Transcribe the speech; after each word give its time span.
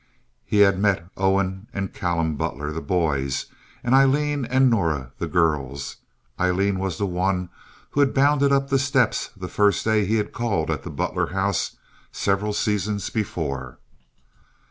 He 0.47 0.61
had 0.61 0.79
met 0.79 1.07
Owen 1.15 1.67
and 1.75 1.93
Callum 1.93 2.35
Butler, 2.35 2.71
the 2.71 2.81
boys, 2.81 3.45
and 3.83 3.93
Aileen 3.93 4.45
and 4.45 4.67
Norah, 4.67 5.11
the 5.19 5.27
girls. 5.27 5.97
Aileen 6.39 6.79
was 6.79 6.97
the 6.97 7.05
one 7.05 7.49
who 7.91 7.99
had 7.99 8.11
bounded 8.11 8.51
up 8.51 8.71
the 8.71 8.79
steps 8.79 9.29
the 9.37 9.47
first 9.47 9.85
day 9.85 10.05
he 10.05 10.15
had 10.15 10.33
called 10.33 10.71
at 10.71 10.81
the 10.81 10.89
Butler 10.89 11.27
house 11.27 11.75
several 12.11 12.51
seasons 12.53 13.11
before. 13.11 13.77